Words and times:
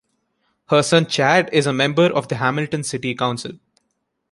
Her 0.69 0.81
son 0.81 1.05
Chad 1.05 1.47
is 1.53 1.67
a 1.67 1.73
member 1.73 2.05
of 2.11 2.27
the 2.27 2.37
Hamilton 2.37 2.83
City 2.83 3.13
Council. 3.13 3.59